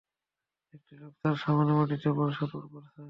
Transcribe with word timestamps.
একটি 0.73 0.93
লোক 0.95 1.13
তার 1.21 1.37
সামনে 1.43 1.71
মাটিতে 1.73 2.09
পড়ে 2.17 2.33
ছটফট 2.37 2.65
করছে। 2.73 2.99